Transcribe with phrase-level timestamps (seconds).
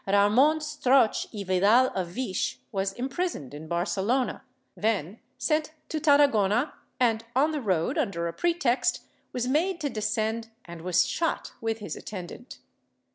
[0.07, 4.43] Ramon Strauch y Yidal of Vich was im prisoned in Barcelona,
[4.75, 10.49] then sent to Tarragona and on the road, under a pretext, was made to descend
[10.65, 12.57] and was shot with his attend ant.